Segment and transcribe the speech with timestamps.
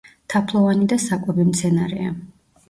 [0.33, 2.17] თაფლოვანი და საკვები მცენარეა.